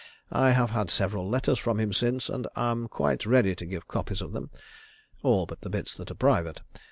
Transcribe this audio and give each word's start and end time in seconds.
I 0.31 0.49
have 0.49 0.71
had 0.71 0.89
several 0.89 1.29
letters 1.29 1.59
from 1.59 1.79
him 1.79 1.93
since, 1.93 2.27
and 2.27 2.47
am 2.55 2.87
quite 2.87 3.23
ready 3.27 3.53
to 3.55 3.67
give 3.67 3.87
copies 3.87 4.19
of 4.19 4.31
them; 4.31 4.49
all 5.21 5.45
but 5.45 5.61
the 5.61 5.69
bits 5.69 5.95
that 5.97 6.09
are 6.09 6.15
private. 6.15 6.61